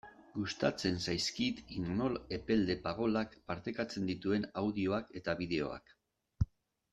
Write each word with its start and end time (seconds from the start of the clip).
Gustatzen 0.35 0.95
zaizkit 1.07 1.59
Imanol 1.75 2.17
Epelde 2.37 2.77
Pagolak 2.87 3.37
partekatzen 3.51 4.09
dituen 4.13 4.49
audioak 4.63 5.13
eta 5.23 5.37
bideoak. 5.43 5.95